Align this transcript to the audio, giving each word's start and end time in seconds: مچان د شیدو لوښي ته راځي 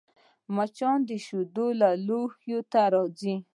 مچان 0.55 0.99
د 1.07 1.09
شیدو 1.25 1.65
لوښي 2.07 2.57
ته 2.71 2.81
راځي 2.93 3.35